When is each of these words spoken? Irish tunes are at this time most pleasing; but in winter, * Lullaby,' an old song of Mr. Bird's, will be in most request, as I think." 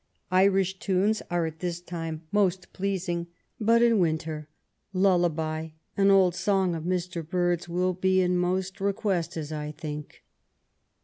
Irish 0.31 0.79
tunes 0.79 1.21
are 1.29 1.45
at 1.45 1.59
this 1.59 1.79
time 1.79 2.23
most 2.31 2.73
pleasing; 2.73 3.27
but 3.59 3.83
in 3.83 3.99
winter, 3.99 4.49
* 4.69 4.93
Lullaby,' 4.93 5.73
an 5.95 6.09
old 6.09 6.33
song 6.33 6.73
of 6.73 6.85
Mr. 6.85 7.23
Bird's, 7.23 7.69
will 7.69 7.93
be 7.93 8.19
in 8.19 8.35
most 8.35 8.81
request, 8.81 9.37
as 9.37 9.51
I 9.51 9.71
think." 9.71 10.23